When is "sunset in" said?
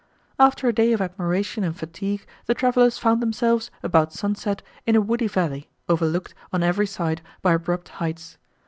4.13-4.95